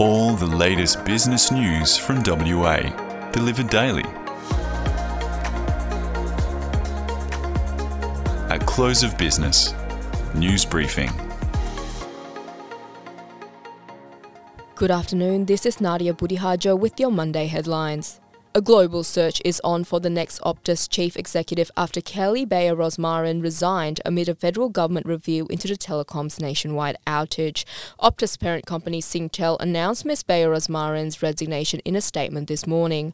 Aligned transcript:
All 0.00 0.34
the 0.34 0.44
latest 0.44 1.04
business 1.04 1.52
news 1.52 1.96
from 1.96 2.20
WA, 2.26 2.80
delivered 3.30 3.70
daily. 3.70 4.02
At 8.50 8.64
close 8.66 9.04
of 9.04 9.16
business, 9.16 9.72
news 10.34 10.64
briefing. 10.64 11.12
Good 14.74 14.90
afternoon, 14.90 15.44
this 15.44 15.64
is 15.64 15.80
Nadia 15.80 16.12
Budihardjo 16.12 16.76
with 16.76 16.98
your 16.98 17.12
Monday 17.12 17.46
headlines. 17.46 18.18
A 18.56 18.62
global 18.62 19.02
search 19.02 19.42
is 19.44 19.60
on 19.64 19.82
for 19.82 19.98
the 19.98 20.08
next 20.08 20.40
Optus 20.42 20.88
chief 20.88 21.16
executive 21.16 21.72
after 21.76 22.00
Kelly 22.00 22.44
Bayer 22.44 22.76
Rosmarin 22.76 23.42
resigned 23.42 24.00
amid 24.04 24.28
a 24.28 24.34
federal 24.36 24.68
government 24.68 25.06
review 25.06 25.48
into 25.50 25.66
the 25.66 25.74
telecom's 25.74 26.38
nationwide 26.38 26.96
outage. 27.04 27.64
Optus 28.00 28.38
parent 28.38 28.64
company 28.64 29.02
Singtel 29.02 29.56
announced 29.58 30.04
Ms. 30.04 30.22
Bayer 30.22 30.50
Rosmarin's 30.50 31.20
resignation 31.20 31.80
in 31.80 31.96
a 31.96 32.00
statement 32.00 32.46
this 32.46 32.64
morning. 32.64 33.12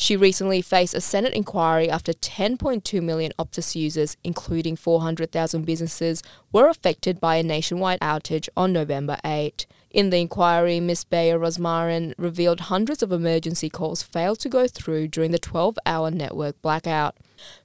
She 0.00 0.16
recently 0.16 0.62
faced 0.62 0.94
a 0.94 1.00
Senate 1.02 1.34
inquiry 1.34 1.90
after 1.90 2.14
10.2 2.14 3.02
million 3.02 3.32
Optus 3.38 3.76
users, 3.76 4.16
including 4.24 4.74
400,000 4.74 5.66
businesses, 5.66 6.22
were 6.50 6.68
affected 6.68 7.20
by 7.20 7.36
a 7.36 7.42
nationwide 7.42 8.00
outage 8.00 8.48
on 8.56 8.72
November 8.72 9.18
8. 9.26 9.66
In 9.90 10.08
the 10.08 10.16
inquiry, 10.16 10.80
Ms. 10.80 11.04
Bayer 11.04 11.38
Rosmarin 11.38 12.14
revealed 12.16 12.60
hundreds 12.60 13.02
of 13.02 13.12
emergency 13.12 13.68
calls 13.68 14.02
failed 14.02 14.38
to 14.38 14.48
go 14.48 14.66
through 14.66 15.08
during 15.08 15.32
the 15.32 15.38
12 15.38 15.78
hour 15.84 16.10
network 16.10 16.62
blackout. 16.62 17.18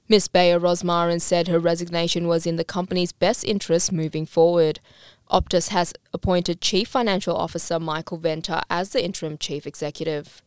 Ms. 0.06 0.28
Bayer 0.28 0.60
Rosmarin 0.60 1.22
said 1.22 1.48
her 1.48 1.58
resignation 1.58 2.28
was 2.28 2.46
in 2.46 2.56
the 2.56 2.64
company's 2.64 3.12
best 3.12 3.44
interest 3.44 3.92
moving 3.92 4.26
forward. 4.26 4.78
Optus 5.30 5.68
has 5.68 5.94
appointed 6.12 6.60
Chief 6.60 6.86
Financial 6.86 7.34
Officer 7.34 7.80
Michael 7.80 8.18
Venter 8.18 8.60
as 8.68 8.90
the 8.90 9.02
interim 9.02 9.38
chief 9.38 9.66
executive. 9.66 10.42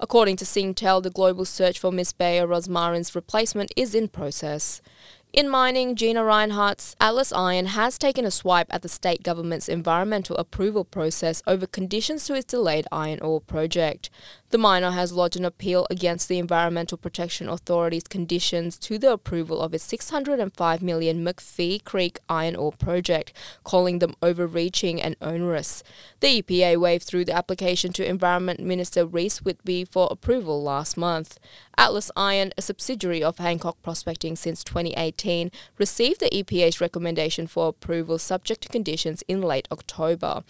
According 0.00 0.36
to 0.36 0.44
Singtel, 0.44 1.02
the 1.02 1.10
global 1.10 1.44
search 1.44 1.78
for 1.78 1.90
Ms. 1.90 2.12
Bayer 2.12 2.46
Rosmarin's 2.46 3.16
replacement 3.16 3.72
is 3.74 3.96
in 3.96 4.06
process. 4.08 4.80
In 5.32 5.48
mining, 5.48 5.96
Gina 5.96 6.22
Rinehart's 6.22 6.94
Atlas 7.00 7.32
Iron 7.32 7.66
has 7.66 7.98
taken 7.98 8.24
a 8.24 8.30
swipe 8.30 8.68
at 8.70 8.82
the 8.82 8.88
state 8.88 9.22
government's 9.22 9.68
environmental 9.68 10.36
approval 10.36 10.84
process 10.84 11.42
over 11.46 11.66
conditions 11.66 12.24
to 12.26 12.34
its 12.34 12.46
delayed 12.46 12.86
iron 12.92 13.18
ore 13.20 13.40
project. 13.40 14.08
The 14.50 14.56
miner 14.56 14.92
has 14.92 15.12
lodged 15.12 15.36
an 15.36 15.44
appeal 15.44 15.86
against 15.90 16.26
the 16.26 16.38
Environmental 16.38 16.96
Protection 16.96 17.50
Authority's 17.50 18.04
conditions 18.04 18.78
to 18.78 18.96
the 18.96 19.12
approval 19.12 19.60
of 19.60 19.74
its 19.74 19.84
605 19.84 20.80
million 20.80 21.22
McPhee 21.22 21.84
Creek 21.84 22.18
iron 22.30 22.56
ore 22.56 22.72
project, 22.72 23.34
calling 23.62 23.98
them 23.98 24.14
overreaching 24.22 25.02
and 25.02 25.16
onerous. 25.20 25.82
The 26.20 26.40
EPA 26.40 26.78
waved 26.78 27.04
through 27.04 27.26
the 27.26 27.36
application 27.36 27.92
to 27.92 28.08
Environment 28.08 28.58
Minister 28.58 29.04
Reece 29.04 29.42
Whitby 29.42 29.84
for 29.84 30.08
approval 30.10 30.62
last 30.62 30.96
month. 30.96 31.38
Atlas 31.76 32.10
Iron, 32.16 32.54
a 32.56 32.62
subsidiary 32.62 33.22
of 33.22 33.36
Hancock 33.36 33.76
Prospecting 33.82 34.34
since 34.34 34.64
2018, 34.64 35.50
received 35.76 36.20
the 36.20 36.30
EPA's 36.30 36.80
recommendation 36.80 37.46
for 37.46 37.68
approval 37.68 38.18
subject 38.18 38.62
to 38.62 38.68
conditions 38.70 39.22
in 39.28 39.42
late 39.42 39.68
October. 39.70 40.42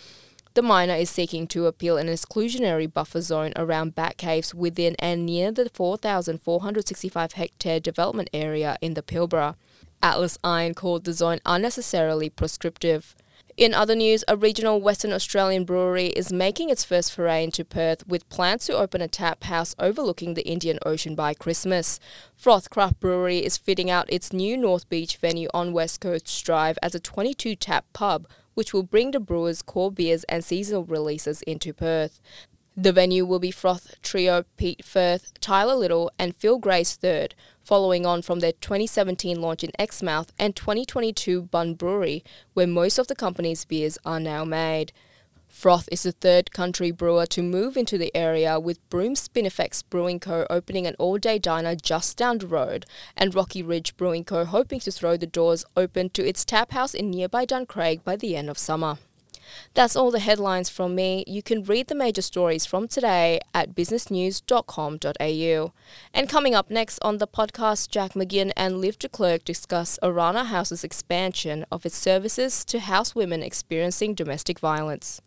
The 0.58 0.62
miner 0.62 0.96
is 0.96 1.08
seeking 1.08 1.46
to 1.54 1.66
appeal 1.66 1.98
an 1.98 2.08
exclusionary 2.08 2.92
buffer 2.92 3.20
zone 3.20 3.52
around 3.54 3.94
bat 3.94 4.16
caves 4.16 4.52
within 4.52 4.96
and 4.98 5.24
near 5.24 5.52
the 5.52 5.70
4,465 5.72 7.34
hectare 7.34 7.78
development 7.78 8.28
area 8.32 8.76
in 8.80 8.94
the 8.94 9.02
Pilbara. 9.04 9.54
Atlas 10.02 10.36
Iron 10.42 10.74
called 10.74 11.04
the 11.04 11.12
zone 11.12 11.38
unnecessarily 11.46 12.28
prescriptive. 12.28 13.14
In 13.56 13.72
other 13.72 13.94
news, 13.94 14.24
a 14.26 14.36
regional 14.36 14.80
Western 14.80 15.12
Australian 15.12 15.64
brewery 15.64 16.08
is 16.08 16.32
making 16.32 16.70
its 16.70 16.84
first 16.84 17.12
foray 17.12 17.44
into 17.44 17.64
Perth 17.64 18.04
with 18.08 18.28
plans 18.28 18.66
to 18.66 18.76
open 18.76 19.00
a 19.00 19.06
tap 19.06 19.44
house 19.44 19.76
overlooking 19.78 20.34
the 20.34 20.48
Indian 20.48 20.80
Ocean 20.84 21.14
by 21.14 21.34
Christmas. 21.34 22.00
Froth 22.36 22.68
Craft 22.68 22.98
Brewery 22.98 23.44
is 23.44 23.56
fitting 23.56 23.90
out 23.92 24.12
its 24.12 24.32
new 24.32 24.56
North 24.56 24.88
Beach 24.88 25.18
venue 25.18 25.48
on 25.54 25.72
West 25.72 26.00
Coast 26.00 26.44
Drive 26.44 26.78
as 26.82 26.96
a 26.96 27.00
22 27.00 27.54
tap 27.54 27.84
pub, 27.92 28.26
which 28.58 28.74
will 28.74 28.82
bring 28.82 29.12
the 29.12 29.20
brewers' 29.20 29.62
core 29.62 29.92
beers 29.92 30.24
and 30.24 30.44
seasonal 30.44 30.82
releases 30.82 31.42
into 31.42 31.72
Perth. 31.72 32.20
The 32.76 32.90
venue 32.90 33.24
will 33.24 33.38
be 33.38 33.52
Froth 33.52 33.94
trio 34.02 34.46
Pete 34.56 34.84
Firth, 34.84 35.32
Tyler 35.40 35.76
Little, 35.76 36.10
and 36.18 36.34
Phil 36.34 36.58
Gray's 36.58 36.96
third, 36.96 37.36
following 37.62 38.04
on 38.04 38.20
from 38.20 38.40
their 38.40 38.50
2017 38.50 39.40
launch 39.40 39.62
in 39.62 39.70
Exmouth 39.78 40.32
and 40.40 40.56
2022 40.56 41.42
Bun 41.42 41.74
Brewery, 41.74 42.24
where 42.54 42.66
most 42.66 42.98
of 42.98 43.06
the 43.06 43.14
company's 43.14 43.64
beers 43.64 43.96
are 44.04 44.18
now 44.18 44.44
made. 44.44 44.92
Froth 45.50 45.88
is 45.90 46.04
the 46.04 46.12
third 46.12 46.52
country 46.52 46.90
brewer 46.90 47.26
to 47.26 47.42
move 47.42 47.76
into 47.76 47.98
the 47.98 48.14
area, 48.14 48.60
with 48.60 48.86
Broome 48.90 49.14
Spinifex 49.14 49.82
Brewing 49.90 50.20
Co. 50.20 50.46
opening 50.48 50.86
an 50.86 50.94
all 50.98 51.18
day 51.18 51.38
diner 51.38 51.74
just 51.74 52.16
down 52.16 52.38
the 52.38 52.46
road, 52.46 52.86
and 53.16 53.34
Rocky 53.34 53.62
Ridge 53.62 53.96
Brewing 53.96 54.24
Co. 54.24 54.44
hoping 54.44 54.78
to 54.80 54.92
throw 54.92 55.16
the 55.16 55.26
doors 55.26 55.64
open 55.76 56.10
to 56.10 56.24
its 56.24 56.44
tap 56.44 56.70
house 56.72 56.94
in 56.94 57.10
nearby 57.10 57.44
Duncraig 57.44 58.04
by 58.04 58.14
the 58.14 58.36
end 58.36 58.48
of 58.48 58.56
summer. 58.56 58.98
That's 59.74 59.96
all 59.96 60.10
the 60.10 60.20
headlines 60.20 60.68
from 60.68 60.94
me. 60.94 61.24
You 61.26 61.42
can 61.42 61.64
read 61.64 61.88
the 61.88 61.94
major 61.94 62.22
stories 62.22 62.66
from 62.66 62.86
today 62.86 63.40
at 63.54 63.74
businessnews.com.au. 63.74 65.72
And 66.14 66.28
coming 66.28 66.54
up 66.54 66.70
next 66.70 66.98
on 67.00 67.18
the 67.18 67.26
podcast, 67.26 67.88
Jack 67.88 68.12
McGinn 68.12 68.52
and 68.56 68.80
Liv 68.80 68.98
Declerck 68.98 69.42
discuss 69.44 69.98
Orana 70.02 70.46
House's 70.46 70.84
expansion 70.84 71.64
of 71.72 71.84
its 71.84 71.96
services 71.96 72.64
to 72.66 72.78
house 72.80 73.14
women 73.14 73.42
experiencing 73.42 74.14
domestic 74.14 74.60
violence. 74.60 75.20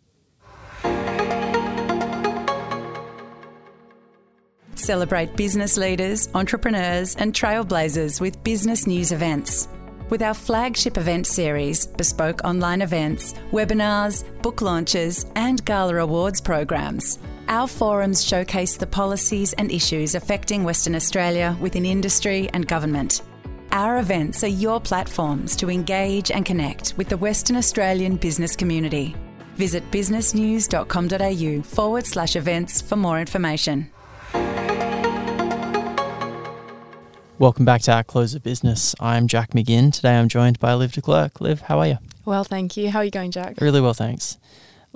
Celebrate 4.82 5.36
business 5.36 5.76
leaders, 5.76 6.28
entrepreneurs, 6.34 7.14
and 7.14 7.32
trailblazers 7.32 8.20
with 8.20 8.42
business 8.42 8.84
news 8.84 9.12
events. 9.12 9.68
With 10.10 10.22
our 10.22 10.34
flagship 10.34 10.98
event 10.98 11.28
series, 11.28 11.86
bespoke 11.86 12.40
online 12.42 12.82
events, 12.82 13.34
webinars, 13.52 14.24
book 14.42 14.60
launches, 14.60 15.24
and 15.36 15.64
gala 15.64 15.98
awards 15.98 16.40
programs. 16.40 17.20
Our 17.46 17.68
forums 17.68 18.24
showcase 18.24 18.76
the 18.76 18.88
policies 18.88 19.52
and 19.52 19.70
issues 19.70 20.16
affecting 20.16 20.64
Western 20.64 20.96
Australia 20.96 21.56
within 21.60 21.86
industry 21.86 22.50
and 22.52 22.66
government. 22.66 23.22
Our 23.70 23.98
events 23.98 24.42
are 24.42 24.48
your 24.48 24.80
platforms 24.80 25.54
to 25.58 25.70
engage 25.70 26.32
and 26.32 26.44
connect 26.44 26.94
with 26.96 27.08
the 27.08 27.16
Western 27.16 27.54
Australian 27.54 28.16
business 28.16 28.56
community. 28.56 29.14
Visit 29.54 29.88
businessnews.com.au 29.92 31.62
forward 31.62 32.04
slash 32.04 32.34
events 32.34 32.82
for 32.82 32.96
more 32.96 33.20
information. 33.20 33.88
Welcome 37.42 37.64
back 37.64 37.82
to 37.82 37.92
our 37.92 38.04
close 38.04 38.36
of 38.36 38.44
business. 38.44 38.94
I'm 39.00 39.26
Jack 39.26 39.50
McGinn. 39.50 39.92
Today 39.92 40.16
I'm 40.16 40.28
joined 40.28 40.60
by 40.60 40.74
Liv 40.74 40.92
Declerck. 40.92 41.40
Liv, 41.40 41.62
how 41.62 41.80
are 41.80 41.88
you? 41.88 41.98
Well, 42.24 42.44
thank 42.44 42.76
you. 42.76 42.88
How 42.88 43.00
are 43.00 43.04
you 43.04 43.10
going, 43.10 43.32
Jack? 43.32 43.60
Really 43.60 43.80
well, 43.80 43.94
thanks. 43.94 44.38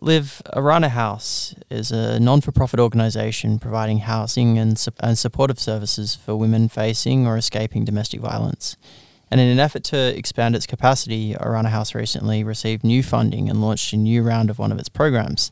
Liv, 0.00 0.42
Orana 0.54 0.90
House 0.90 1.56
is 1.70 1.90
a 1.90 2.20
non 2.20 2.40
for 2.40 2.52
profit 2.52 2.78
organisation 2.78 3.58
providing 3.58 3.98
housing 3.98 4.58
and, 4.58 4.78
su- 4.78 4.92
and 5.00 5.18
supportive 5.18 5.58
services 5.58 6.14
for 6.14 6.36
women 6.36 6.68
facing 6.68 7.26
or 7.26 7.36
escaping 7.36 7.84
domestic 7.84 8.20
violence. 8.20 8.76
And 9.28 9.40
in 9.40 9.48
an 9.48 9.58
effort 9.58 9.82
to 9.86 10.16
expand 10.16 10.54
its 10.54 10.68
capacity, 10.68 11.34
Orana 11.34 11.70
House 11.70 11.96
recently 11.96 12.44
received 12.44 12.84
new 12.84 13.02
funding 13.02 13.50
and 13.50 13.60
launched 13.60 13.92
a 13.92 13.96
new 13.96 14.22
round 14.22 14.50
of 14.50 14.60
one 14.60 14.70
of 14.70 14.78
its 14.78 14.88
programs. 14.88 15.50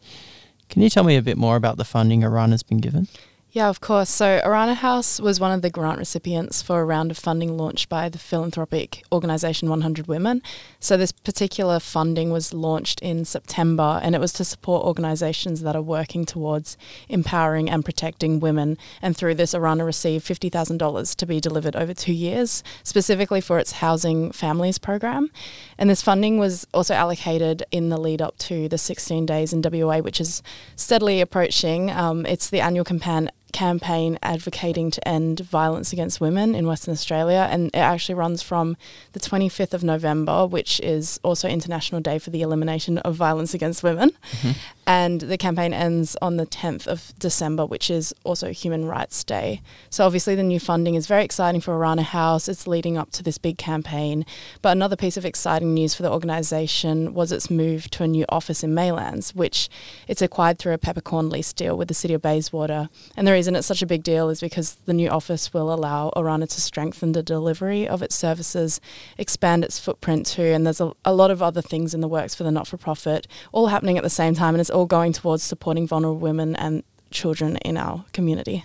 Can 0.68 0.80
you 0.80 0.90
tell 0.90 1.02
me 1.02 1.16
a 1.16 1.22
bit 1.22 1.36
more 1.38 1.56
about 1.56 1.76
the 1.76 1.84
funding 1.84 2.20
Orana's 2.20 2.62
been 2.62 2.78
given? 2.78 3.08
Yeah, 3.54 3.68
of 3.68 3.80
course. 3.80 4.10
So, 4.10 4.40
Orana 4.44 4.74
House 4.74 5.20
was 5.20 5.38
one 5.38 5.52
of 5.52 5.62
the 5.62 5.70
grant 5.70 6.00
recipients 6.00 6.60
for 6.60 6.80
a 6.80 6.84
round 6.84 7.12
of 7.12 7.16
funding 7.16 7.56
launched 7.56 7.88
by 7.88 8.08
the 8.08 8.18
philanthropic 8.18 9.04
organisation 9.12 9.70
100 9.70 10.08
Women. 10.08 10.42
So, 10.80 10.96
this 10.96 11.12
particular 11.12 11.78
funding 11.78 12.32
was 12.32 12.52
launched 12.52 12.98
in 12.98 13.24
September 13.24 14.00
and 14.02 14.16
it 14.16 14.20
was 14.20 14.32
to 14.32 14.44
support 14.44 14.84
organisations 14.84 15.60
that 15.60 15.76
are 15.76 15.82
working 15.82 16.24
towards 16.24 16.76
empowering 17.08 17.70
and 17.70 17.84
protecting 17.84 18.40
women. 18.40 18.76
And 19.00 19.16
through 19.16 19.36
this, 19.36 19.54
Orana 19.54 19.86
received 19.86 20.26
$50,000 20.26 21.14
to 21.14 21.24
be 21.24 21.38
delivered 21.38 21.76
over 21.76 21.94
two 21.94 22.12
years, 22.12 22.64
specifically 22.82 23.40
for 23.40 23.60
its 23.60 23.70
Housing 23.74 24.32
Families 24.32 24.78
program. 24.78 25.30
And 25.78 25.88
this 25.88 26.02
funding 26.02 26.38
was 26.38 26.66
also 26.74 26.94
allocated 26.94 27.62
in 27.70 27.88
the 27.88 27.98
lead 27.98 28.20
up 28.20 28.36
to 28.38 28.68
the 28.68 28.78
16 28.78 29.24
days 29.26 29.52
in 29.52 29.62
WA, 29.62 29.98
which 29.98 30.20
is 30.20 30.42
steadily 30.74 31.20
approaching. 31.20 31.92
Um, 31.92 32.26
it's 32.26 32.50
the 32.50 32.60
annual 32.60 32.84
campaign 32.84 33.30
campaign 33.54 34.18
advocating 34.20 34.90
to 34.90 35.08
end 35.08 35.40
violence 35.40 35.92
against 35.92 36.20
women 36.20 36.54
in 36.54 36.66
Western 36.66 36.92
Australia, 36.92 37.48
and 37.50 37.68
it 37.68 37.78
actually 37.78 38.16
runs 38.16 38.42
from 38.42 38.76
the 39.12 39.20
25th 39.20 39.72
of 39.72 39.82
November, 39.84 40.44
which 40.46 40.80
is 40.80 41.18
also 41.22 41.48
International 41.48 42.00
Day 42.00 42.18
for 42.18 42.30
the 42.30 42.42
Elimination 42.42 42.98
of 42.98 43.14
Violence 43.14 43.54
Against 43.54 43.82
Women. 43.82 44.10
Mm-hmm. 44.10 44.50
And 44.86 45.22
the 45.22 45.38
campaign 45.38 45.72
ends 45.72 46.16
on 46.20 46.36
the 46.36 46.46
10th 46.46 46.86
of 46.86 47.12
December, 47.18 47.64
which 47.64 47.90
is 47.90 48.14
also 48.24 48.52
Human 48.52 48.84
Rights 48.84 49.24
Day. 49.24 49.62
So, 49.88 50.04
obviously, 50.04 50.34
the 50.34 50.42
new 50.42 50.60
funding 50.60 50.94
is 50.94 51.06
very 51.06 51.24
exciting 51.24 51.60
for 51.60 51.72
Orana 51.72 52.02
House. 52.02 52.48
It's 52.48 52.66
leading 52.66 52.98
up 52.98 53.10
to 53.12 53.22
this 53.22 53.38
big 53.38 53.56
campaign. 53.56 54.26
But 54.60 54.72
another 54.72 54.96
piece 54.96 55.16
of 55.16 55.24
exciting 55.24 55.72
news 55.72 55.94
for 55.94 56.02
the 56.02 56.12
organisation 56.12 57.14
was 57.14 57.32
its 57.32 57.50
move 57.50 57.90
to 57.90 58.02
a 58.02 58.08
new 58.08 58.26
office 58.28 58.62
in 58.62 58.74
Maylands, 58.74 59.34
which 59.34 59.68
it's 60.06 60.22
acquired 60.22 60.58
through 60.58 60.74
a 60.74 60.78
peppercorn 60.78 61.30
lease 61.30 61.52
deal 61.52 61.76
with 61.76 61.88
the 61.88 61.94
City 61.94 62.14
of 62.14 62.22
Bayswater. 62.22 62.88
And 63.16 63.26
the 63.26 63.32
reason 63.32 63.56
it's 63.56 63.66
such 63.66 63.82
a 63.82 63.86
big 63.86 64.02
deal 64.02 64.28
is 64.28 64.40
because 64.40 64.74
the 64.86 64.92
new 64.92 65.08
office 65.08 65.54
will 65.54 65.72
allow 65.72 66.12
Orana 66.16 66.48
to 66.48 66.60
strengthen 66.60 67.12
the 67.12 67.22
delivery 67.22 67.88
of 67.88 68.02
its 68.02 68.14
services, 68.14 68.80
expand 69.16 69.64
its 69.64 69.78
footprint 69.78 70.26
too. 70.26 70.42
And 70.42 70.66
there's 70.66 70.80
a, 70.80 70.92
a 71.04 71.14
lot 71.14 71.30
of 71.30 71.42
other 71.42 71.62
things 71.62 71.94
in 71.94 72.00
the 72.00 72.08
works 72.08 72.34
for 72.34 72.44
the 72.44 72.50
not 72.50 72.66
for 72.66 72.76
profit, 72.76 73.26
all 73.52 73.68
happening 73.68 73.96
at 73.96 74.04
the 74.04 74.10
same 74.10 74.34
time. 74.34 74.54
And 74.54 74.60
it's 74.60 74.70
all 74.74 74.86
going 74.86 75.12
towards 75.12 75.42
supporting 75.42 75.86
vulnerable 75.86 76.18
women 76.18 76.56
and 76.56 76.82
children 77.10 77.56
in 77.58 77.76
our 77.76 78.04
community. 78.12 78.64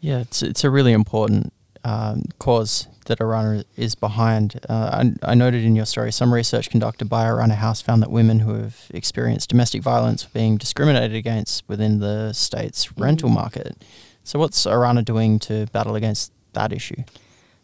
Yeah, 0.00 0.20
it's 0.20 0.42
it's 0.42 0.64
a 0.64 0.70
really 0.70 0.92
important 0.92 1.52
um, 1.84 2.24
cause 2.38 2.88
that 3.06 3.20
Orana 3.20 3.64
is 3.76 3.94
behind. 3.94 4.60
Uh, 4.68 5.12
I, 5.22 5.30
I, 5.30 5.34
noted 5.34 5.64
in 5.64 5.76
your 5.76 5.86
story 5.86 6.10
some 6.10 6.34
research 6.34 6.68
conducted 6.70 7.08
by 7.08 7.24
Orana 7.24 7.54
House 7.54 7.80
found 7.80 8.02
that 8.02 8.10
women 8.10 8.40
who 8.40 8.54
have 8.54 8.90
experienced 8.90 9.48
domestic 9.50 9.82
violence 9.82 10.24
were 10.24 10.32
being 10.34 10.56
discriminated 10.56 11.14
against 11.14 11.68
within 11.68 12.00
the 12.00 12.32
state's 12.32 12.86
mm-hmm. 12.86 13.02
rental 13.02 13.28
market. 13.28 13.76
So, 14.24 14.40
what's 14.40 14.66
Orana 14.66 15.04
doing 15.04 15.38
to 15.40 15.66
battle 15.66 15.94
against 15.94 16.32
that 16.54 16.72
issue? 16.72 17.04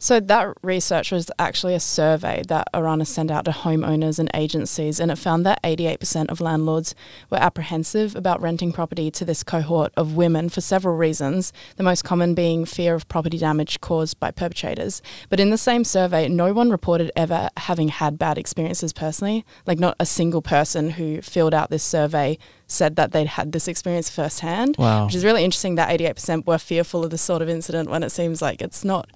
So 0.03 0.19
that 0.19 0.57
research 0.63 1.13
was 1.13 1.31
actually 1.39 1.77
a 1.77 1.81
survey 1.81 2.43
that 2.49 2.67
Orana 2.75 3.07
sent 3.07 3.31
out 3.31 3.45
to 3.45 3.53
homeowners 3.53 4.19
and 4.19 4.29
agencies, 4.35 4.99
and 4.99 5.13
it 5.13 5.17
found 5.17 5.47
that 5.47 5.63
88% 5.63 6.29
of 6.29 6.41
landlords 6.41 6.97
were 7.31 7.39
apprehensive 7.39 8.17
about 8.17 8.43
renting 8.43 8.73
property 8.73 9.13
to 9.13 9.25
this 9.25 9.45
cohort 9.45 9.93
of 9.97 10.17
women 10.17 10.49
for 10.49 10.61
several 10.61 10.97
reasons, 10.97 11.53
the 11.77 11.85
most 11.85 12.03
common 12.03 12.35
being 12.35 12.65
fear 12.65 12.97
of 12.97 13.07
property 13.07 13.39
damage 13.39 13.81
caused 13.81 14.19
by 14.19 14.33
perpetrators. 14.33 15.03
But 15.29 15.39
in 15.39 15.51
the 15.51 15.57
same 15.57 15.85
survey, 15.85 16.29
no 16.29 16.53
one 16.53 16.71
reported 16.71 17.13
ever 17.15 17.49
having 17.59 17.87
had 17.87 18.19
bad 18.19 18.39
experiences 18.39 18.93
personally. 18.93 19.45
Like, 19.67 19.79
not 19.79 19.95
a 20.01 20.05
single 20.05 20.43
person 20.43 20.91
who 20.91 21.23
filled 21.23 21.55
out 21.55 21.71
this 21.71 21.85
survey 21.85 22.39
said 22.67 22.97
that 22.97 23.13
they'd 23.13 23.29
had 23.29 23.53
this 23.53 23.69
experience 23.69 24.11
firsthand, 24.11 24.75
wow. 24.81 25.05
which 25.05 25.15
is 25.15 25.25
really 25.25 25.45
interesting 25.45 25.77
that 25.77 25.97
88% 25.97 26.45
were 26.45 26.59
fearful 26.59 27.05
of 27.05 27.11
this 27.11 27.23
sort 27.23 27.41
of 27.41 27.49
incident 27.49 27.89
when 27.89 28.03
it 28.03 28.11
seems 28.11 28.43
like 28.43 28.61
it's 28.61 28.85
not 28.85 29.09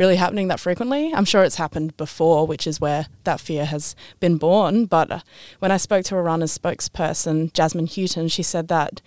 really 0.00 0.16
happening 0.16 0.48
that 0.48 0.58
frequently. 0.58 1.12
I'm 1.12 1.26
sure 1.26 1.44
it's 1.44 1.56
happened 1.56 1.94
before, 1.98 2.46
which 2.46 2.66
is 2.66 2.80
where 2.80 3.06
that 3.24 3.38
fear 3.38 3.66
has 3.66 3.94
been 4.18 4.38
born. 4.38 4.86
But 4.86 5.12
uh, 5.12 5.20
when 5.58 5.70
I 5.70 5.76
spoke 5.76 6.06
to 6.06 6.14
Orana's 6.14 6.56
spokesperson, 6.56 7.52
Jasmine 7.52 7.86
Houghton, 7.86 8.28
she 8.28 8.42
said 8.42 8.68
that 8.68 9.02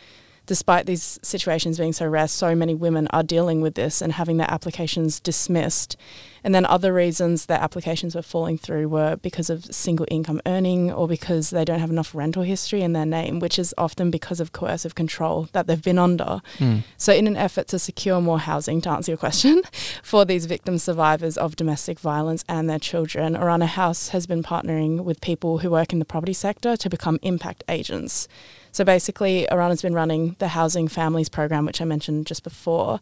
despite 0.46 0.86
these 0.86 1.20
situations 1.24 1.80
being 1.80 1.94
so 1.94 2.06
rare, 2.06 2.28
so 2.28 2.54
many 2.54 2.76
women 2.76 3.08
are 3.08 3.24
dealing 3.24 3.60
with 3.60 3.74
this 3.74 4.04
and 4.04 4.14
having 4.14 4.38
their 4.38 4.52
applications 4.52 5.20
dismissed. 5.20 5.98
And 6.44 6.54
then 6.54 6.66
other 6.66 6.94
reasons 6.94 7.46
that 7.46 7.62
applications 7.62 8.16
were 8.16 8.22
falling 8.22 8.58
through 8.58 8.90
were 8.90 9.16
because 9.18 9.50
of 9.50 9.66
single 9.66 10.06
income 10.10 10.42
earning 10.46 10.92
or 10.92 11.08
because 11.08 11.52
they 11.52 11.64
don't 11.64 11.80
have 11.80 11.90
enough 11.90 12.14
rental 12.14 12.44
history 12.44 12.82
in 12.82 12.94
their 12.94 13.06
name, 13.06 13.40
which 13.40 13.58
is 13.58 13.74
often 13.78 14.12
because 14.12 14.40
of 14.40 14.52
coercive 14.52 14.96
control 14.96 15.48
that 15.54 15.68
they've 15.68 15.82
been 15.82 16.00
under. 16.00 16.42
Mm. 16.58 16.84
So, 16.98 17.14
in 17.14 17.28
an 17.28 17.38
effort 17.38 17.68
to 17.70 17.80
secure 17.80 18.20
more 18.22 18.40
housing, 18.40 18.82
to 18.82 18.90
answer 18.90 19.12
your 19.12 19.18
question, 19.18 19.62
for 20.04 20.26
these 20.26 20.46
victim 20.46 20.78
survivors 20.78 21.38
of 21.38 21.56
domestic 21.56 22.00
violence 22.00 22.44
and 22.50 22.70
their 22.70 22.80
children, 22.80 23.36
Orana 23.36 23.68
House 23.68 24.10
has 24.10 24.26
been 24.26 24.44
partnering 24.44 25.04
with 25.04 25.22
people 25.22 25.60
who 25.60 25.70
work 25.72 25.94
in 25.94 26.00
the 26.00 26.06
property 26.06 26.34
sector 26.34 26.76
to 26.76 26.90
become 26.90 27.20
impact 27.22 27.64
agents. 27.70 28.28
So 28.74 28.84
basically, 28.84 29.48
Orana's 29.52 29.84
been 29.84 29.94
running 29.94 30.36
the 30.40 30.48
Housing 30.48 30.88
Families 30.88 31.30
program, 31.30 31.64
which 31.64 31.80
I 31.80 31.86
mentioned 31.86 32.26
just 32.26 32.44
before, 32.44 33.00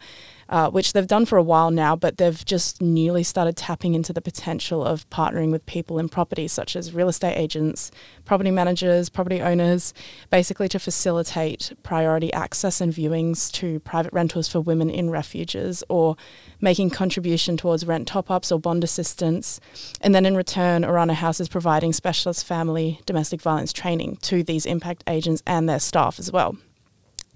uh, 0.52 0.70
which 0.70 0.92
they've 0.92 1.08
done 1.08 1.26
for 1.26 1.38
a 1.38 1.44
while 1.44 1.72
now, 1.72 1.96
but 1.96 2.18
they've 2.18 2.44
just 2.44 2.82
newly 2.82 3.24
started 3.24 3.56
tapping 3.56 3.96
into 3.96 4.12
the 4.12 4.22
potential 4.22 4.84
of 4.84 5.10
partnering 5.10 5.50
with 5.50 5.66
people 5.66 5.98
in 5.98 6.10
property, 6.10 6.46
such 6.48 6.76
as 6.76 6.94
real 6.94 7.08
estate 7.08 7.38
agents, 7.38 7.90
property 8.26 8.52
managers, 8.52 9.10
property 9.10 9.42
owners, 9.42 9.94
basically 10.30 10.68
to 10.68 10.78
facilitate 10.78 11.72
priority 11.84 12.34
access 12.34 12.82
and 12.82 12.94
viewings 12.94 13.50
to 13.54 13.80
private 13.80 14.12
rentals 14.12 14.50
for 14.50 14.60
women 14.60 14.90
in 14.90 15.10
refuges 15.10 15.86
or 15.88 16.18
making 16.60 16.90
contribution 16.90 17.56
towards 17.56 17.86
rent 17.86 18.08
top 18.08 18.30
ups 18.30 18.52
or 18.52 18.60
bond 18.60 18.84
assistance. 18.84 19.62
And 20.02 20.14
then 20.14 20.26
in 20.26 20.36
return, 20.36 20.84
Orana 20.84 21.14
House 21.14 21.40
is 21.40 21.48
providing 21.48 21.94
specialist 21.94 22.46
family 22.46 23.00
domestic 23.06 23.42
violence 23.42 23.72
training 23.72 24.18
to 24.24 24.44
these 24.44 24.66
impact 24.66 25.06
agents 25.08 25.42
and 25.48 25.70
their 25.70 25.80
staff 25.80 26.20
as 26.20 26.30
well. 26.30 26.58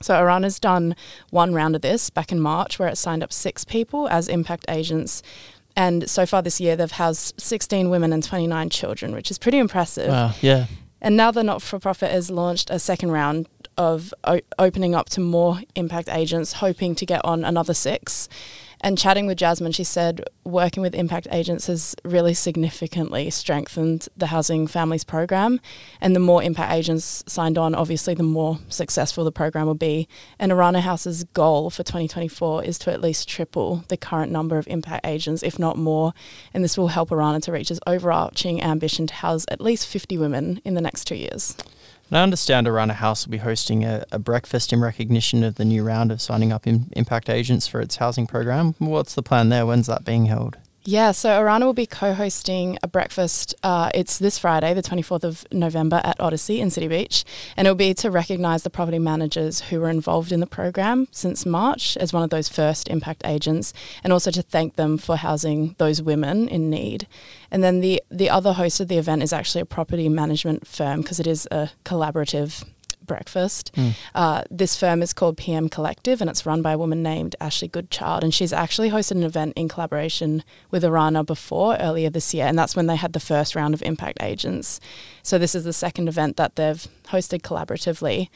So 0.01 0.13
Orana's 0.13 0.59
done 0.59 0.95
one 1.30 1.53
round 1.53 1.75
of 1.75 1.81
this 1.81 2.09
back 2.09 2.31
in 2.31 2.39
March 2.39 2.77
where 2.80 2.88
it 2.89 2.97
signed 2.97 3.24
up 3.24 3.31
six 3.31 3.63
people 3.63 4.07
as 4.09 4.27
impact 4.27 4.65
agents. 4.68 5.24
And 5.75 6.09
so 6.09 6.25
far 6.25 6.42
this 6.42 6.59
year, 6.62 6.75
they've 6.75 6.92
housed 6.92 7.39
16 7.39 7.89
women 7.89 8.13
and 8.13 8.24
29 8.24 8.69
children, 8.69 9.13
which 9.13 9.30
is 9.31 9.38
pretty 9.38 9.57
impressive. 9.57 10.09
Wow, 10.09 10.33
yeah. 10.42 10.65
And 11.01 11.18
now 11.18 11.31
the 11.31 11.44
not 11.44 11.62
for 11.62 11.80
profit 11.80 12.12
has 12.12 12.31
launched 12.31 12.69
a 12.69 12.80
second 12.80 13.12
round 13.12 13.47
of 13.77 14.13
o- 14.24 14.39
opening 14.57 14.95
up 14.95 15.09
to 15.09 15.19
more 15.19 15.59
impact 15.75 16.09
agents, 16.09 16.53
hoping 16.53 16.95
to 16.95 17.06
get 17.06 17.24
on 17.25 17.44
another 17.44 17.74
six. 17.74 18.30
And 18.81 18.98
chatting 18.98 19.27
with 19.27 19.38
Jasmine, 19.38 19.72
she 19.72 19.83
said 19.83 20.24
working 20.44 20.81
with 20.81 20.94
impact 20.94 21.27
agents 21.31 21.68
has 21.68 21.95
really 22.04 22.33
significantly 22.33 23.30
strengthened 23.30 24.07
the 24.16 24.27
Housing 24.27 24.68
Families 24.68 25.04
program. 25.04 25.60
And 26.01 26.16
the 26.16 26.19
more 26.19 26.44
impact 26.44 26.72
agents 26.72 27.24
signed 27.27 27.57
on, 27.57 27.74
obviously, 27.74 28.13
the 28.13 28.24
more 28.24 28.60
successful 28.69 29.24
the 29.24 29.31
program 29.31 29.66
will 29.68 29.75
be. 29.75 30.07
And 30.39 30.51
Orana 30.51 30.81
House's 30.81 31.24
goal 31.24 31.69
for 31.69 31.83
2024 31.83 32.63
is 32.63 32.77
to 32.80 32.92
at 32.92 33.01
least 33.01 33.27
triple 33.27 33.83
the 33.88 33.98
current 33.98 34.31
number 34.31 34.57
of 34.57 34.68
impact 34.68 35.06
agents, 35.06 35.44
if 35.44 35.57
not 35.57 35.77
more. 35.77 36.13
And 36.54 36.63
this 36.63 36.77
will 36.77 36.89
help 36.89 37.10
Orana 37.10 37.42
to 37.44 37.51
reach 37.51 37.72
its 37.72 37.80
overarching 37.88 38.62
ambition 38.62 39.07
to 39.07 39.13
house 39.16 39.45
at 39.50 39.62
least 39.62 39.88
50 39.88 40.18
women 40.18 40.62
in 40.63 40.74
the 40.75 40.81
next 40.81 41.06
two 41.06 41.16
years. 41.16 41.56
And 42.10 42.18
I 42.19 42.24
understand 42.24 42.68
Orana 42.68 42.94
House 42.94 43.25
will 43.25 43.31
be 43.31 43.40
hosting 43.40 43.84
a, 43.84 44.06
a, 44.12 44.19
breakfast 44.19 44.72
in 44.72 44.80
recognition 44.80 45.44
of 45.44 45.56
the 45.56 45.66
new 45.66 45.84
round 45.84 46.12
of 46.12 46.22
signing 46.22 46.52
up 46.52 46.68
in, 46.68 46.88
impact 46.92 47.30
agents 47.30 47.66
for 47.66 47.81
its 47.81 47.96
housing 47.96 48.28
program. 48.28 48.75
What's 48.78 49.16
the 49.16 49.24
plan 49.24 49.50
there? 49.50 49.66
When's 49.66 49.88
that 49.88 50.06
being 50.06 50.28
held? 50.28 50.57
Yeah, 50.88 51.14
so 51.14 51.30
Orana 51.30 51.66
will 51.66 51.74
be 51.74 51.88
co 51.88 52.14
hosting 52.14 52.78
a 52.84 52.88
breakfast. 52.88 53.56
Uh, 53.64 53.90
it's 53.96 54.20
this 54.20 54.38
Friday, 54.38 54.72
the 54.76 54.84
24th 54.84 55.24
of 55.24 55.44
November 55.52 56.00
at 56.04 56.20
Odyssea 56.20 56.60
in 56.60 56.70
City 56.70 56.88
Beach. 56.88 57.26
And 57.58 57.66
it'll 57.66 57.76
be 57.76 57.96
to 57.96 58.12
recognise 58.12 58.62
the 58.62 58.70
property 58.70 59.00
managers 59.00 59.62
who 59.62 59.80
were 59.80 59.90
involved 59.90 60.32
in 60.32 60.42
the 60.42 60.46
program 60.46 61.08
since 61.10 61.44
March 61.44 61.98
as 61.98 62.14
one 62.14 62.22
of 62.22 62.30
those 62.30 62.50
first 62.50 62.88
impact 62.88 63.24
agents, 63.26 63.74
and 64.04 64.14
also 64.14 64.30
to 64.30 64.44
thank 64.44 64.76
them 64.76 65.00
for 65.00 65.18
housing 65.18 65.74
those 65.80 66.04
women 66.04 66.48
in 66.48 66.70
need. 66.70 67.08
And 67.50 67.64
then 67.64 67.80
the, 67.80 68.04
the 68.12 68.30
other 68.30 68.54
host 68.54 68.80
of 68.80 68.88
the 68.88 69.00
event 69.00 69.24
is 69.24 69.34
actually 69.34 69.62
a 69.62 69.66
property 69.66 70.08
management 70.08 70.68
firm 70.68 71.02
because 71.02 71.20
it 71.20 71.26
is 71.26 71.48
a 71.50 71.72
collaborative 71.84 72.64
breakfast. 73.06 73.72
Mm. 73.75 73.94
Uh, 74.13 74.44
this 74.50 74.75
firm 74.75 75.01
is 75.01 75.13
called 75.13 75.38
PM 75.38 75.70
Collective 75.70 76.22
and 76.22 76.29
it's 76.29 76.46
run 76.46 76.62
by 76.62 76.74
a 76.74 76.77
woman 76.77 77.03
named 77.03 77.36
Ashley 77.39 77.68
Goodchild. 77.68 78.24
And 78.24 78.34
she's 78.34 78.53
actually 78.53 78.89
hosted 78.89 79.12
an 79.12 79.24
event 79.24 79.53
in 79.56 79.68
collaboration 79.68 80.44
with 80.72 80.84
Orana 80.84 81.25
before 81.25 81.77
earlier 81.77 82.10
this 82.10 82.34
year. 82.34 82.46
And 82.46 82.58
that's 82.58 82.75
when 82.75 82.88
they 82.88 82.96
had 82.96 83.13
the 83.13 83.20
first 83.20 83.56
round 83.56 83.74
of 83.74 83.82
impact 83.82 84.18
agents. 84.22 84.79
So 85.24 85.38
this 85.38 85.56
is 85.56 85.63
the 85.63 85.74
second 85.74 86.08
event 86.08 86.38
that 86.38 86.56
they've 86.56 86.88
hosted 87.08 87.41
collaboratively. 87.41 88.29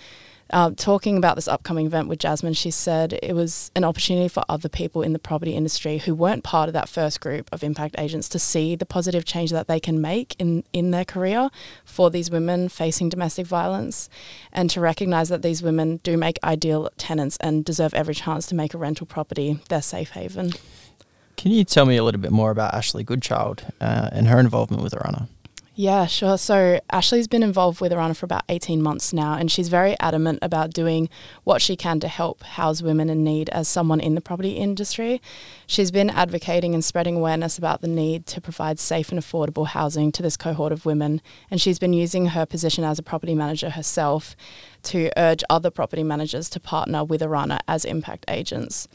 Uh, 0.51 0.71
talking 0.75 1.15
about 1.15 1.35
this 1.35 1.47
upcoming 1.47 1.85
event 1.85 2.07
with 2.07 2.17
Jasmine, 2.17 2.53
she 2.53 2.71
said 2.71 3.19
it 3.21 3.33
was 3.33 3.71
an 3.75 3.83
opportunity 3.83 4.27
for 4.27 4.43
other 4.49 4.67
people 4.67 5.03
in 5.03 5.13
the 5.13 5.19
property 5.19 5.53
industry 5.53 5.99
who 5.99 6.15
weren't 6.15 6.43
part 6.43 6.67
of 6.67 6.73
that 6.73 6.89
first 6.89 7.21
group 7.21 7.47
of 7.51 7.63
impact 7.63 7.95
agents 7.99 8.27
to 8.29 8.39
see 8.39 8.75
the 8.75 8.85
positive 8.85 9.25
change 9.25 9.51
that 9.51 9.67
they 9.67 9.79
can 9.79 10.01
make 10.01 10.35
in, 10.39 10.63
in 10.73 10.89
their 10.89 11.05
career 11.05 11.49
for 11.85 12.09
these 12.09 12.31
women 12.31 12.67
facing 12.67 13.09
domestic 13.09 13.45
violence 13.45 14.09
and 14.51 14.71
to 14.71 14.81
recognise 14.81 15.29
that 15.29 15.43
these 15.43 15.61
women 15.61 15.97
do 15.97 16.17
make 16.17 16.39
ideal 16.43 16.89
tenants 16.97 17.37
and 17.41 17.63
deserve 17.63 17.93
every 17.93 18.15
chance 18.15 18.47
to 18.47 18.55
make 18.55 18.73
a 18.73 18.77
rental 18.77 19.05
property 19.05 19.59
their 19.69 19.83
safe 19.83 20.11
haven. 20.11 20.51
Can 21.37 21.51
you 21.51 21.63
tell 21.63 21.85
me 21.85 21.95
a 21.95 22.03
little 22.03 22.19
bit 22.19 22.31
more 22.31 22.49
about 22.49 22.73
Ashley 22.73 23.03
Goodchild 23.03 23.65
uh, 23.79 24.09
and 24.11 24.27
her 24.27 24.39
involvement 24.39 24.81
with 24.81 24.93
Orana? 24.93 25.27
Yeah, 25.81 26.07
sure. 26.07 26.37
So 26.37 26.81
Ashley's 26.89 27.29
been 27.29 27.41
involved 27.41 27.79
with 27.79 27.93
Orana 27.93 28.13
for 28.13 28.25
about 28.25 28.43
18 28.49 28.81
months 28.81 29.13
now, 29.13 29.35
and 29.35 29.49
she's 29.49 29.69
very 29.69 29.97
adamant 30.01 30.39
about 30.41 30.73
doing 30.73 31.07
what 31.45 31.61
she 31.61 31.77
can 31.77 32.01
to 32.01 32.09
help 32.09 32.43
house 32.43 32.81
women 32.81 33.09
in 33.09 33.23
need 33.23 33.47
as 33.51 33.69
someone 33.69 34.01
in 34.01 34.13
the 34.13 34.19
property 34.19 34.57
industry. 34.57 35.21
She's 35.67 35.89
been 35.89 36.09
advocating 36.09 36.73
and 36.73 36.83
spreading 36.83 37.15
awareness 37.15 37.57
about 37.57 37.79
the 37.79 37.87
need 37.87 38.25
to 38.25 38.41
provide 38.41 38.77
safe 38.77 39.09
and 39.09 39.17
affordable 39.17 39.67
housing 39.67 40.11
to 40.11 40.21
this 40.21 40.35
cohort 40.35 40.73
of 40.73 40.85
women, 40.85 41.21
and 41.49 41.61
she's 41.61 41.79
been 41.79 41.93
using 41.93 42.25
her 42.25 42.45
position 42.45 42.83
as 42.83 42.99
a 42.99 43.01
property 43.01 43.33
manager 43.33 43.69
herself 43.69 44.35
to 44.83 45.09
urge 45.15 45.45
other 45.49 45.71
property 45.71 46.03
managers 46.03 46.49
to 46.49 46.59
partner 46.59 47.05
with 47.05 47.21
Orana 47.21 47.61
as 47.69 47.85
impact 47.85 48.25
agents. 48.27 48.89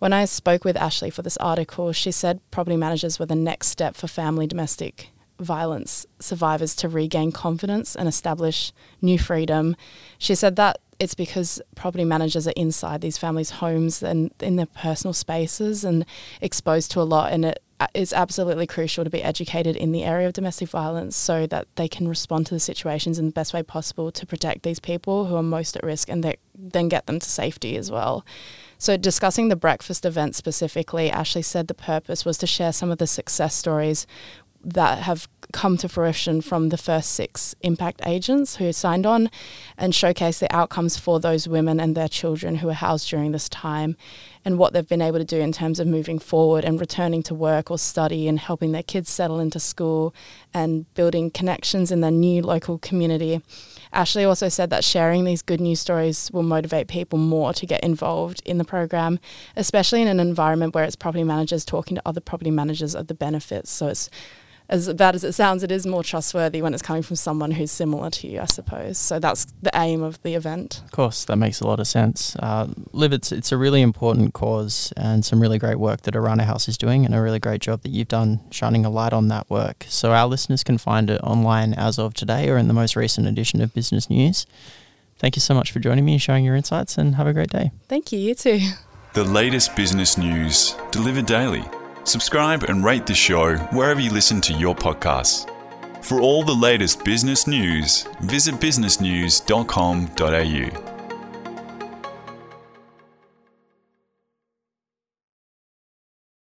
When 0.00 0.12
I 0.12 0.26
spoke 0.26 0.66
with 0.66 0.76
Ashley 0.76 1.08
for 1.08 1.22
this 1.22 1.38
article, 1.38 1.94
she 1.94 2.12
said 2.12 2.42
property 2.50 2.76
managers 2.76 3.18
were 3.18 3.24
the 3.24 3.34
next 3.34 3.68
step 3.68 3.96
for 3.96 4.06
family 4.06 4.46
domestic 4.46 5.12
violence 5.38 6.06
survivors 6.18 6.74
to 6.76 6.88
regain 6.88 7.32
confidence 7.32 7.94
and 7.94 8.08
establish 8.08 8.72
new 9.02 9.18
freedom. 9.18 9.76
She 10.18 10.34
said 10.34 10.56
that 10.56 10.78
it's 10.98 11.14
because 11.14 11.60
property 11.74 12.04
managers 12.04 12.48
are 12.48 12.54
inside 12.56 13.00
these 13.00 13.18
families' 13.18 13.50
homes 13.50 14.02
and 14.02 14.30
in 14.40 14.56
their 14.56 14.66
personal 14.66 15.12
spaces 15.12 15.84
and 15.84 16.06
exposed 16.40 16.90
to 16.92 17.00
a 17.00 17.02
lot. 17.02 17.32
And 17.32 17.44
it 17.44 17.62
is 17.92 18.12
absolutely 18.12 18.66
crucial 18.66 19.04
to 19.04 19.10
be 19.10 19.22
educated 19.22 19.76
in 19.76 19.92
the 19.92 20.04
area 20.04 20.26
of 20.26 20.32
domestic 20.32 20.68
violence 20.68 21.14
so 21.14 21.46
that 21.46 21.68
they 21.76 21.88
can 21.88 22.08
respond 22.08 22.46
to 22.46 22.54
the 22.54 22.60
situations 22.60 23.18
in 23.18 23.26
the 23.26 23.32
best 23.32 23.52
way 23.52 23.62
possible 23.62 24.10
to 24.10 24.24
protect 24.24 24.62
these 24.62 24.80
people 24.80 25.26
who 25.26 25.36
are 25.36 25.42
most 25.42 25.76
at 25.76 25.82
risk 25.82 26.08
and 26.08 26.36
then 26.54 26.88
get 26.88 27.06
them 27.06 27.18
to 27.18 27.28
safety 27.28 27.76
as 27.76 27.90
well. 27.90 28.24
So, 28.78 28.96
discussing 28.96 29.48
the 29.48 29.56
breakfast 29.56 30.04
event 30.04 30.34
specifically, 30.34 31.10
Ashley 31.10 31.42
said 31.42 31.66
the 31.66 31.74
purpose 31.74 32.24
was 32.24 32.36
to 32.38 32.46
share 32.46 32.72
some 32.72 32.90
of 32.90 32.98
the 32.98 33.06
success 33.06 33.54
stories 33.54 34.06
that 34.66 34.98
have 34.98 35.28
come 35.52 35.76
to 35.76 35.88
fruition 35.88 36.40
from 36.40 36.70
the 36.70 36.76
first 36.76 37.12
six 37.12 37.54
impact 37.60 38.00
agents 38.04 38.56
who 38.56 38.72
signed 38.72 39.06
on 39.06 39.30
and 39.78 39.94
showcase 39.94 40.40
the 40.40 40.52
outcomes 40.54 40.98
for 40.98 41.20
those 41.20 41.46
women 41.46 41.78
and 41.78 41.94
their 41.94 42.08
children 42.08 42.56
who 42.56 42.66
were 42.66 42.72
housed 42.72 43.08
during 43.08 43.30
this 43.30 43.48
time 43.48 43.96
and 44.44 44.58
what 44.58 44.72
they've 44.72 44.88
been 44.88 45.00
able 45.00 45.18
to 45.18 45.24
do 45.24 45.38
in 45.38 45.52
terms 45.52 45.78
of 45.78 45.86
moving 45.86 46.18
forward 46.18 46.64
and 46.64 46.80
returning 46.80 47.22
to 47.22 47.34
work 47.34 47.70
or 47.70 47.78
study 47.78 48.26
and 48.26 48.40
helping 48.40 48.72
their 48.72 48.82
kids 48.82 49.08
settle 49.08 49.38
into 49.38 49.60
school 49.60 50.12
and 50.52 50.92
building 50.94 51.30
connections 51.30 51.92
in 51.92 52.00
their 52.00 52.10
new 52.10 52.42
local 52.42 52.78
community. 52.78 53.40
Ashley 53.92 54.24
also 54.24 54.48
said 54.48 54.70
that 54.70 54.84
sharing 54.84 55.24
these 55.24 55.42
good 55.42 55.60
news 55.60 55.80
stories 55.80 56.28
will 56.32 56.42
motivate 56.42 56.88
people 56.88 57.18
more 57.20 57.52
to 57.52 57.66
get 57.66 57.84
involved 57.84 58.42
in 58.44 58.58
the 58.58 58.64
program, 58.64 59.20
especially 59.56 60.02
in 60.02 60.08
an 60.08 60.18
environment 60.18 60.74
where 60.74 60.84
it's 60.84 60.96
property 60.96 61.24
managers 61.24 61.64
talking 61.64 61.94
to 61.94 62.02
other 62.04 62.20
property 62.20 62.50
managers 62.50 62.96
of 62.96 63.06
the 63.06 63.14
benefits. 63.14 63.70
So 63.70 63.86
it's 63.86 64.10
as 64.68 64.92
bad 64.94 65.14
as 65.14 65.22
it 65.22 65.32
sounds, 65.32 65.62
it 65.62 65.70
is 65.70 65.86
more 65.86 66.02
trustworthy 66.02 66.60
when 66.60 66.74
it's 66.74 66.82
coming 66.82 67.02
from 67.02 67.16
someone 67.16 67.52
who's 67.52 67.70
similar 67.70 68.10
to 68.10 68.26
you, 68.26 68.40
I 68.40 68.46
suppose. 68.46 68.98
So 68.98 69.18
that's 69.20 69.46
the 69.62 69.70
aim 69.74 70.02
of 70.02 70.20
the 70.22 70.34
event. 70.34 70.82
Of 70.84 70.90
course, 70.90 71.24
that 71.26 71.36
makes 71.36 71.60
a 71.60 71.66
lot 71.66 71.78
of 71.78 71.86
sense. 71.86 72.34
Uh, 72.36 72.68
Liv, 72.92 73.12
it's, 73.12 73.30
it's 73.30 73.52
a 73.52 73.56
really 73.56 73.80
important 73.80 74.34
cause 74.34 74.92
and 74.96 75.24
some 75.24 75.40
really 75.40 75.58
great 75.58 75.78
work 75.78 76.02
that 76.02 76.14
Orana 76.14 76.44
House 76.44 76.68
is 76.68 76.76
doing, 76.76 77.04
and 77.04 77.14
a 77.14 77.22
really 77.22 77.38
great 77.38 77.60
job 77.60 77.82
that 77.82 77.90
you've 77.90 78.08
done 78.08 78.40
shining 78.50 78.84
a 78.84 78.90
light 78.90 79.12
on 79.12 79.28
that 79.28 79.48
work. 79.48 79.86
So 79.88 80.12
our 80.12 80.26
listeners 80.26 80.64
can 80.64 80.78
find 80.78 81.10
it 81.10 81.20
online 81.22 81.72
as 81.74 81.98
of 81.98 82.14
today 82.14 82.48
or 82.50 82.58
in 82.58 82.66
the 82.66 82.74
most 82.74 82.96
recent 82.96 83.28
edition 83.28 83.60
of 83.60 83.72
Business 83.72 84.10
News. 84.10 84.46
Thank 85.18 85.36
you 85.36 85.40
so 85.40 85.54
much 85.54 85.70
for 85.70 85.78
joining 85.78 86.04
me 86.04 86.12
and 86.14 86.22
sharing 86.22 86.44
your 86.44 86.56
insights, 86.56 86.98
and 86.98 87.14
have 87.14 87.26
a 87.26 87.32
great 87.32 87.50
day. 87.50 87.70
Thank 87.88 88.10
you. 88.12 88.18
You 88.18 88.34
too. 88.34 88.60
The 89.14 89.24
latest 89.24 89.74
business 89.76 90.18
news 90.18 90.76
delivered 90.90 91.26
daily 91.26 91.64
Subscribe 92.06 92.62
and 92.62 92.82
rate 92.84 93.04
the 93.04 93.14
show 93.14 93.56
wherever 93.72 94.00
you 94.00 94.10
listen 94.10 94.40
to 94.42 94.52
your 94.52 94.76
podcasts. 94.76 95.50
For 96.04 96.20
all 96.20 96.44
the 96.44 96.54
latest 96.54 97.04
business 97.04 97.48
news, 97.48 98.06
visit 98.20 98.54
businessnews.com.au. 98.54 100.95